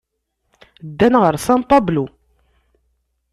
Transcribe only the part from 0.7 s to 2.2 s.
Ddan ɣer San Pablo.